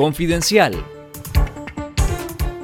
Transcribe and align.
Confidencial. 0.00 0.82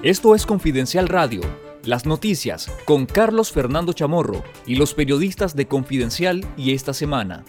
Esto 0.03 0.35
es 0.35 0.47
Confidencial 0.47 1.07
Radio, 1.07 1.43
las 1.85 2.07
noticias 2.07 2.73
con 2.87 3.05
Carlos 3.05 3.53
Fernando 3.53 3.93
Chamorro 3.93 4.43
y 4.67 4.77
los 4.77 4.95
periodistas 4.95 5.55
de 5.55 5.69
Confidencial 5.69 6.47
y 6.57 6.73
esta 6.73 6.95
semana. 6.95 7.45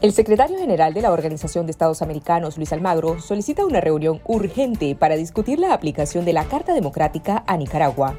El 0.00 0.12
secretario 0.12 0.56
general 0.56 0.94
de 0.94 1.02
la 1.02 1.10
Organización 1.10 1.66
de 1.66 1.72
Estados 1.72 2.02
Americanos, 2.02 2.56
Luis 2.56 2.72
Almagro, 2.72 3.20
solicita 3.20 3.66
una 3.66 3.80
reunión 3.80 4.20
urgente 4.24 4.94
para 4.94 5.16
discutir 5.16 5.58
la 5.58 5.74
aplicación 5.74 6.24
de 6.24 6.34
la 6.34 6.44
Carta 6.44 6.72
Democrática 6.72 7.42
a 7.48 7.56
Nicaragua. 7.56 8.14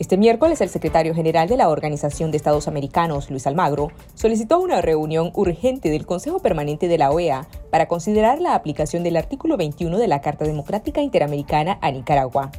Este 0.00 0.16
miércoles, 0.16 0.60
el 0.60 0.70
secretario 0.70 1.14
general 1.14 1.48
de 1.48 1.56
la 1.56 1.68
Organización 1.68 2.32
de 2.32 2.36
Estados 2.36 2.66
Americanos, 2.66 3.30
Luis 3.30 3.46
Almagro, 3.46 3.92
solicitó 4.14 4.58
una 4.58 4.82
reunión 4.82 5.30
urgente 5.34 5.88
del 5.88 6.04
Consejo 6.04 6.40
Permanente 6.40 6.88
de 6.88 6.98
la 6.98 7.12
OEA 7.12 7.46
para 7.70 7.86
considerar 7.86 8.40
la 8.40 8.56
aplicación 8.56 9.04
del 9.04 9.16
artículo 9.16 9.56
21 9.56 9.96
de 9.96 10.08
la 10.08 10.20
Carta 10.20 10.44
Democrática 10.46 11.00
Interamericana 11.00 11.78
a 11.80 11.92
Nicaragua. 11.92 12.50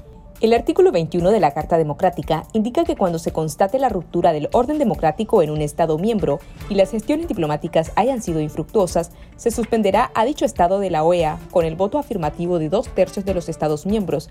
El 0.42 0.54
artículo 0.54 0.92
21 0.92 1.32
de 1.32 1.40
la 1.40 1.54
Carta 1.54 1.78
Democrática 1.78 2.44
indica 2.52 2.84
que 2.84 2.98
cuando 2.98 3.20
se 3.20 3.32
constate 3.32 3.80
la 3.80 3.88
ruptura 3.88 4.34
del 4.34 4.50
orden 4.52 4.78
democrático 4.78 5.42
en 5.42 5.50
un 5.50 5.62
Estado 5.62 5.98
miembro 5.98 6.40
y 6.70 6.76
las 6.76 6.92
gestiones 6.92 7.30
diplomáticas 7.30 7.94
hayan 7.96 8.22
sido 8.22 8.42
infructuosas, 8.42 9.12
se 9.38 9.50
suspenderá 9.50 10.12
a 10.14 10.26
dicho 10.26 10.44
Estado 10.44 10.80
de 10.80 10.90
la 10.90 11.04
OEA 11.04 11.40
con 11.52 11.64
el 11.64 11.76
voto 11.76 11.98
afirmativo 11.98 12.60
de 12.60 12.68
dos 12.68 12.90
tercios 12.90 13.24
de 13.24 13.34
los 13.34 13.48
Estados 13.48 13.86
miembros. 13.86 14.30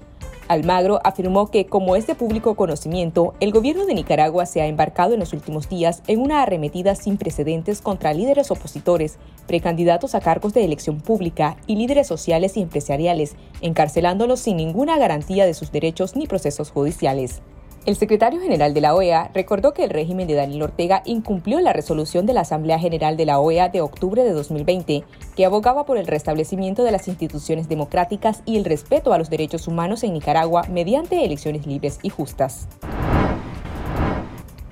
Almagro 0.49 1.01
afirmó 1.05 1.51
que, 1.51 1.67
como 1.67 1.97
es 1.97 2.07
de 2.07 2.15
público 2.15 2.55
conocimiento, 2.55 3.35
el 3.41 3.51
gobierno 3.51 3.87
de 3.87 3.95
Nicaragua 3.95 4.45
se 4.45 4.61
ha 4.61 4.67
embarcado 4.67 5.15
en 5.15 5.21
los 5.21 5.33
últimos 5.33 5.69
días 5.69 6.03
en 6.07 6.21
una 6.21 6.43
arremetida 6.43 6.95
sin 6.95 7.17
precedentes 7.17 7.81
contra 7.81 8.13
líderes 8.13 8.51
opositores, 8.51 9.19
precandidatos 9.47 10.15
a 10.15 10.21
cargos 10.21 10.53
de 10.53 10.65
elección 10.65 11.01
pública 11.01 11.57
y 11.67 11.77
líderes 11.77 12.07
sociales 12.07 12.57
y 12.57 12.63
empresariales, 12.63 13.37
encarcelándolos 13.63 14.41
sin 14.41 14.59
ninguna 14.59 14.99
garantía 14.99 15.47
de 15.47 15.55
sus 15.55 15.73
derechos 15.73 16.15
ni 16.15 16.27
procesos 16.27 16.71
judiciales. 16.71 17.41
El 17.87 17.97
secretario 17.97 18.41
general 18.41 18.73
de 18.73 18.81
la 18.81 18.95
OEA 18.95 19.31
recordó 19.35 19.75
que 19.75 19.85
el 19.85 19.91
régimen 19.91 20.27
de 20.27 20.33
Daniel 20.33 20.63
Ortega 20.63 21.03
incumplió 21.05 21.61
la 21.61 21.75
resolución 21.75 22.25
de 22.25 22.33
la 22.33 22.41
Asamblea 22.41 22.79
General 22.79 23.19
de 23.19 23.27
la 23.27 23.41
OEA 23.41 23.69
de 23.69 23.83
octubre 23.83 24.25
de 24.25 24.33
2020, 24.33 25.05
que 25.37 25.45
abogaba 25.45 25.85
por 25.85 25.99
el 25.99 26.07
restablecimiento 26.07 26.83
de 26.83 26.93
las 26.93 27.09
instituciones 27.09 27.69
democráticas 27.69 28.43
y 28.47 28.57
el 28.57 28.65
respeto 28.65 29.13
a 29.13 29.19
los 29.19 29.29
derechos 29.29 29.69
humanos 29.69 30.03
en 30.03 30.15
Nicaragua 30.15 30.63
mediante 30.71 31.27
elecciones 31.27 31.67
libres 31.67 31.99
y 32.03 32.09
justas. 32.09 32.69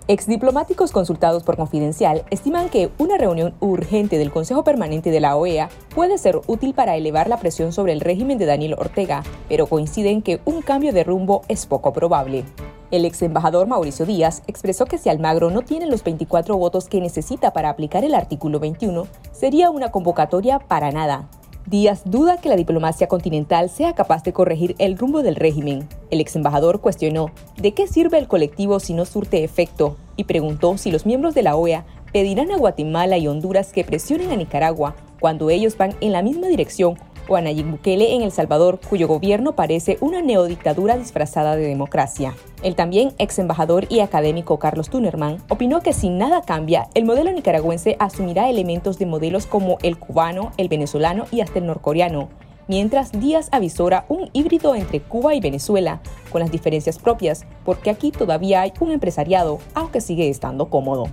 Exdiplomáticos 0.09 0.91
consultados 0.91 1.43
por 1.43 1.57
Confidencial 1.57 2.25
estiman 2.31 2.71
que 2.71 2.91
una 2.97 3.19
reunión 3.19 3.53
urgente 3.61 4.17
del 4.17 4.33
Consejo 4.33 4.65
Permanente 4.65 5.11
de 5.11 5.21
la 5.21 5.37
OEA 5.37 5.69
puede 5.95 6.17
ser 6.17 6.41
útil 6.47 6.73
para 6.73 6.97
elevar 6.97 7.29
la 7.29 7.37
presión 7.37 7.75
sobre 7.75 7.93
el 7.93 8.01
régimen 8.01 8.39
de 8.39 8.47
Daniel 8.47 8.75
Ortega, 8.79 9.23
pero 9.51 9.67
coinciden 9.67 10.23
que 10.23 10.41
un 10.47 10.63
cambio 10.63 10.95
de 10.95 11.05
rumbo 11.05 11.43
es 11.49 11.67
poco 11.67 11.93
probable. 11.93 12.45
El 12.93 13.07
ex 13.07 13.23
embajador 13.23 13.67
Mauricio 13.67 14.05
Díaz 14.05 14.43
expresó 14.47 14.85
que 14.85 14.99
si 14.99 15.09
Almagro 15.09 15.51
no 15.51 15.63
tiene 15.63 15.87
los 15.87 16.05
24 16.05 16.59
votos 16.59 16.89
que 16.89 17.01
necesita 17.01 17.55
para 17.55 17.71
aplicar 17.71 18.05
el 18.05 18.15
artículo 18.15 18.61
21, 18.61 19.07
sería 19.33 19.71
una 19.71 19.91
convocatoria 19.91 20.59
para 20.59 20.93
nada. 20.93 21.27
Díaz 21.65 22.03
duda 22.05 22.37
que 22.37 22.51
la 22.51 22.57
diplomacia 22.57 23.09
continental 23.09 23.71
sea 23.71 23.95
capaz 23.95 24.25
de 24.25 24.35
corregir 24.35 24.75
el 24.79 24.99
rumbo 24.99 25.23
del 25.23 25.37
régimen. 25.37 25.89
El 26.11 26.21
ex 26.21 26.37
embajador 26.37 26.83
cuestionó 26.83 27.31
de 27.57 27.73
qué 27.73 27.87
sirve 27.87 28.19
el 28.19 28.29
colectivo 28.29 28.79
si 28.79 28.93
no 28.93 29.07
surte 29.07 29.43
efecto 29.43 29.97
y 30.17 30.25
preguntó 30.25 30.77
si 30.77 30.91
los 30.91 31.07
miembros 31.07 31.35
de 31.35 31.45
la 31.45 31.57
OEA 31.57 31.87
pedirán 32.13 32.53
a 32.53 32.59
Guatemala 32.59 33.17
y 33.17 33.27
Honduras 33.27 33.73
que 33.73 33.85
presionen 33.85 34.33
a 34.33 34.37
Nicaragua 34.37 34.97
cuando 35.19 35.49
ellos 35.49 35.79
van 35.79 35.95
en 36.03 36.13
la 36.13 36.21
misma 36.21 36.49
dirección 36.49 36.99
o 37.29 37.37
a 37.37 37.41
Nayib 37.41 37.71
Bukele 37.71 38.15
en 38.15 38.23
El 38.23 38.33
Salvador, 38.33 38.81
cuyo 38.89 39.09
gobierno 39.09 39.53
parece 39.53 39.99
una 40.01 40.23
neodictadura 40.23 40.97
disfrazada 40.97 41.57
de 41.57 41.67
democracia. 41.67 42.35
El 42.63 42.75
también 42.75 43.13
ex 43.19 43.39
embajador 43.39 43.87
y 43.89 44.01
académico 44.01 44.59
Carlos 44.59 44.89
Tunerman 44.89 45.39
opinó 45.49 45.81
que 45.81 45.93
si 45.93 46.09
nada 46.09 46.43
cambia, 46.43 46.89
el 46.95 47.05
modelo 47.05 47.33
nicaragüense 47.33 47.97
asumirá 47.99 48.49
elementos 48.49 48.99
de 48.99 49.07
modelos 49.07 49.47
como 49.47 49.79
el 49.83 49.99
cubano, 49.99 50.53
el 50.57 50.69
venezolano 50.69 51.27
y 51.31 51.41
hasta 51.41 51.59
el 51.59 51.67
norcoreano, 51.67 52.29
mientras 52.69 53.13
Díaz 53.13 53.49
avisora 53.53 54.05
un 54.09 54.31
híbrido 54.33 54.75
entre 54.75 55.01
Cuba 55.01 55.35
y 55.35 55.41
Venezuela, 55.41 56.01
con 56.31 56.41
las 56.41 56.51
diferencias 56.51 56.99
propias, 56.99 57.45
porque 57.65 57.91
aquí 57.91 58.11
todavía 58.11 58.63
hay 58.63 58.73
un 58.81 58.93
empresariado, 58.93 59.59
aunque 59.75 60.01
sigue 60.01 60.29
estando 60.29 60.71
cómodo. 60.71 61.09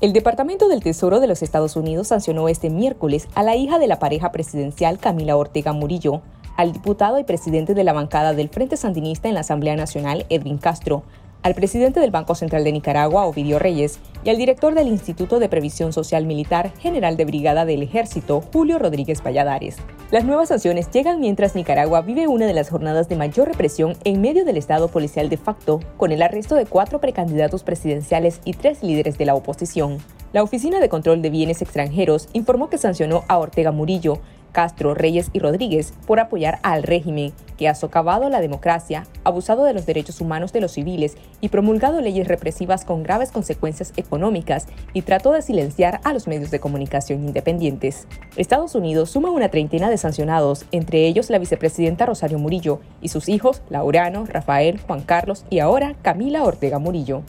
El 0.00 0.12
Departamento 0.12 0.68
del 0.68 0.80
Tesoro 0.80 1.18
de 1.18 1.26
los 1.26 1.42
Estados 1.42 1.74
Unidos 1.74 2.06
sancionó 2.06 2.48
este 2.48 2.70
miércoles 2.70 3.26
a 3.34 3.42
la 3.42 3.56
hija 3.56 3.80
de 3.80 3.88
la 3.88 3.98
pareja 3.98 4.30
presidencial 4.30 5.00
Camila 5.00 5.36
Ortega 5.36 5.72
Murillo, 5.72 6.22
al 6.56 6.72
diputado 6.72 7.18
y 7.18 7.24
presidente 7.24 7.74
de 7.74 7.82
la 7.82 7.92
bancada 7.92 8.32
del 8.32 8.48
Frente 8.48 8.76
Sandinista 8.76 9.26
en 9.26 9.34
la 9.34 9.40
Asamblea 9.40 9.74
Nacional, 9.74 10.24
Edwin 10.28 10.58
Castro, 10.58 11.02
al 11.42 11.54
presidente 11.54 12.00
del 12.00 12.10
Banco 12.10 12.34
Central 12.34 12.64
de 12.64 12.72
Nicaragua, 12.72 13.26
Ovidio 13.26 13.58
Reyes, 13.58 13.98
y 14.24 14.30
al 14.30 14.36
director 14.36 14.74
del 14.74 14.88
Instituto 14.88 15.38
de 15.38 15.48
Previsión 15.48 15.92
Social 15.92 16.26
Militar, 16.26 16.72
general 16.80 17.16
de 17.16 17.24
brigada 17.24 17.64
del 17.64 17.82
Ejército, 17.82 18.42
Julio 18.52 18.78
Rodríguez 18.78 19.22
Valladares. 19.22 19.76
Las 20.10 20.24
nuevas 20.24 20.48
sanciones 20.48 20.90
llegan 20.90 21.20
mientras 21.20 21.54
Nicaragua 21.54 22.00
vive 22.00 22.26
una 22.26 22.46
de 22.46 22.54
las 22.54 22.70
jornadas 22.70 23.08
de 23.08 23.16
mayor 23.16 23.48
represión 23.48 23.96
en 24.04 24.20
medio 24.20 24.44
del 24.44 24.56
estado 24.56 24.88
policial 24.88 25.28
de 25.28 25.36
facto, 25.36 25.80
con 25.96 26.12
el 26.12 26.22
arresto 26.22 26.54
de 26.54 26.66
cuatro 26.66 27.00
precandidatos 27.00 27.62
presidenciales 27.62 28.40
y 28.44 28.54
tres 28.54 28.82
líderes 28.82 29.18
de 29.18 29.26
la 29.26 29.34
oposición. 29.34 29.98
La 30.32 30.42
Oficina 30.42 30.80
de 30.80 30.88
Control 30.90 31.22
de 31.22 31.30
Bienes 31.30 31.62
Extranjeros 31.62 32.28
informó 32.32 32.68
que 32.68 32.76
sancionó 32.76 33.24
a 33.28 33.38
Ortega 33.38 33.72
Murillo, 33.72 34.18
Castro, 34.52 34.94
Reyes 34.94 35.30
y 35.32 35.38
Rodríguez 35.38 35.92
por 36.06 36.20
apoyar 36.20 36.58
al 36.62 36.82
régimen 36.82 37.32
que 37.56 37.68
ha 37.68 37.74
socavado 37.74 38.28
la 38.30 38.40
democracia, 38.40 39.06
abusado 39.24 39.64
de 39.64 39.74
los 39.74 39.84
derechos 39.84 40.20
humanos 40.20 40.52
de 40.52 40.60
los 40.60 40.72
civiles 40.72 41.16
y 41.40 41.48
promulgado 41.48 42.00
leyes 42.00 42.28
represivas 42.28 42.84
con 42.84 43.02
graves 43.02 43.32
consecuencias 43.32 43.92
económicas 43.96 44.66
y 44.94 45.02
trató 45.02 45.32
de 45.32 45.42
silenciar 45.42 46.00
a 46.04 46.12
los 46.12 46.28
medios 46.28 46.50
de 46.50 46.60
comunicación 46.60 47.24
independientes. 47.24 48.06
Estados 48.36 48.74
Unidos 48.74 49.10
suma 49.10 49.30
una 49.30 49.50
treintena 49.50 49.90
de 49.90 49.98
sancionados, 49.98 50.64
entre 50.70 51.06
ellos 51.06 51.30
la 51.30 51.38
vicepresidenta 51.38 52.06
Rosario 52.06 52.38
Murillo 52.38 52.80
y 53.02 53.08
sus 53.08 53.28
hijos 53.28 53.62
Laurano, 53.68 54.24
Rafael, 54.24 54.80
Juan 54.80 55.02
Carlos 55.02 55.44
y 55.50 55.58
ahora 55.58 55.96
Camila 56.02 56.44
Ortega 56.44 56.78
Murillo. 56.78 57.22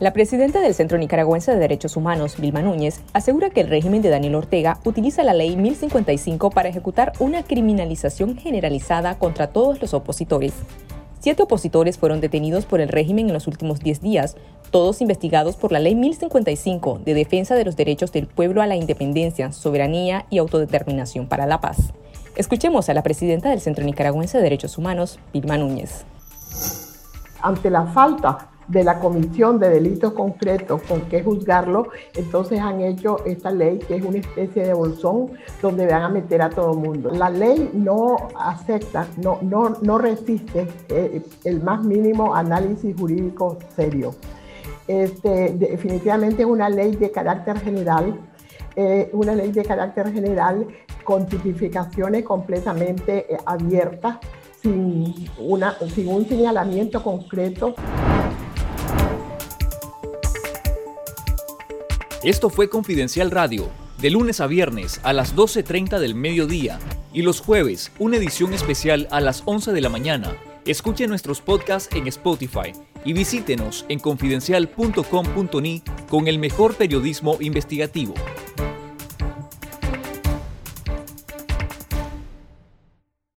La 0.00 0.12
presidenta 0.12 0.60
del 0.60 0.74
Centro 0.74 0.96
Nicaragüense 0.96 1.50
de 1.50 1.58
Derechos 1.58 1.96
Humanos, 1.96 2.36
Vilma 2.38 2.62
Núñez, 2.62 3.00
asegura 3.14 3.50
que 3.50 3.62
el 3.62 3.68
régimen 3.68 4.00
de 4.00 4.10
Daniel 4.10 4.36
Ortega 4.36 4.78
utiliza 4.84 5.24
la 5.24 5.34
ley 5.34 5.56
1055 5.56 6.50
para 6.50 6.68
ejecutar 6.68 7.14
una 7.18 7.42
criminalización 7.42 8.36
generalizada 8.36 9.18
contra 9.18 9.48
todos 9.48 9.82
los 9.82 9.94
opositores. 9.94 10.52
Siete 11.18 11.42
opositores 11.42 11.98
fueron 11.98 12.20
detenidos 12.20 12.64
por 12.64 12.80
el 12.80 12.90
régimen 12.90 13.26
en 13.26 13.32
los 13.32 13.48
últimos 13.48 13.80
10 13.80 14.00
días, 14.00 14.36
todos 14.70 15.00
investigados 15.00 15.56
por 15.56 15.72
la 15.72 15.80
Ley 15.80 15.96
1055 15.96 17.00
de 17.04 17.14
Defensa 17.14 17.56
de 17.56 17.64
los 17.64 17.74
Derechos 17.74 18.12
del 18.12 18.28
Pueblo 18.28 18.62
a 18.62 18.68
la 18.68 18.76
Independencia, 18.76 19.50
Soberanía 19.50 20.26
y 20.30 20.38
Autodeterminación 20.38 21.26
para 21.26 21.46
la 21.46 21.60
Paz. 21.60 21.92
Escuchemos 22.36 22.88
a 22.88 22.94
la 22.94 23.02
presidenta 23.02 23.50
del 23.50 23.60
Centro 23.60 23.84
Nicaragüense 23.84 24.38
de 24.38 24.44
Derechos 24.44 24.78
Humanos, 24.78 25.18
Vilma 25.32 25.58
Núñez. 25.58 26.04
Ante 27.42 27.68
la 27.68 27.84
falta 27.86 28.47
de 28.68 28.84
la 28.84 29.00
comisión 29.00 29.58
de 29.58 29.70
delitos 29.70 30.12
concretos 30.12 30.82
con 30.82 31.00
que 31.02 31.22
juzgarlo, 31.22 31.88
entonces 32.14 32.60
han 32.60 32.80
hecho 32.82 33.24
esta 33.24 33.50
ley 33.50 33.78
que 33.78 33.96
es 33.96 34.04
una 34.04 34.18
especie 34.18 34.64
de 34.64 34.74
bolsón 34.74 35.32
donde 35.62 35.86
van 35.86 36.02
a 36.02 36.08
meter 36.08 36.42
a 36.42 36.50
todo 36.50 36.72
el 36.72 36.78
mundo. 36.78 37.10
La 37.10 37.30
ley 37.30 37.70
no 37.72 38.16
acepta, 38.38 39.06
no, 39.16 39.38
no, 39.42 39.76
no 39.82 39.98
resiste 39.98 40.68
eh, 40.90 41.22
el 41.44 41.62
más 41.62 41.82
mínimo 41.82 42.34
análisis 42.34 42.94
jurídico 42.96 43.58
serio. 43.74 44.14
Este, 44.86 45.54
definitivamente 45.54 46.42
es 46.42 46.48
una 46.48 46.68
ley 46.68 46.96
de 46.96 47.10
carácter 47.10 47.58
general, 47.60 48.18
eh, 48.76 49.10
una 49.12 49.34
ley 49.34 49.52
de 49.52 49.62
carácter 49.62 50.12
general 50.12 50.66
con 51.04 51.26
tipificaciones 51.26 52.24
completamente 52.24 53.32
eh, 53.32 53.38
abiertas, 53.44 54.18
sin, 54.62 55.14
una, 55.38 55.74
sin 55.94 56.08
un 56.08 56.26
señalamiento 56.26 57.02
concreto. 57.02 57.74
Esto 62.24 62.50
fue 62.50 62.68
Confidencial 62.68 63.30
Radio, 63.30 63.70
de 63.98 64.10
lunes 64.10 64.40
a 64.40 64.48
viernes 64.48 65.00
a 65.04 65.12
las 65.12 65.36
12.30 65.36 66.00
del 66.00 66.16
mediodía 66.16 66.80
y 67.12 67.22
los 67.22 67.40
jueves 67.40 67.92
una 68.00 68.16
edición 68.16 68.52
especial 68.54 69.06
a 69.12 69.20
las 69.20 69.44
11 69.44 69.72
de 69.72 69.80
la 69.80 69.88
mañana. 69.88 70.36
Escuche 70.66 71.06
nuestros 71.06 71.40
podcasts 71.40 71.94
en 71.94 72.08
Spotify 72.08 72.72
y 73.04 73.12
visítenos 73.12 73.86
en 73.88 74.00
confidencial.com.ni 74.00 75.82
con 76.08 76.26
el 76.26 76.40
mejor 76.40 76.74
periodismo 76.74 77.36
investigativo. 77.38 78.14